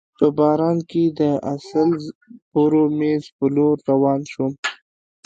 په 0.17 0.27
باران 0.37 0.77
کي 0.89 1.03
د 1.19 1.21
اسلز 1.53 2.03
بورومیز 2.51 3.23
په 3.37 3.45
لور 3.55 3.75
روان 3.89 4.21
شوم. 4.31 4.53